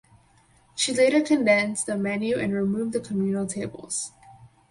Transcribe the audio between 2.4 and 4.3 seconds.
removed the communal tables.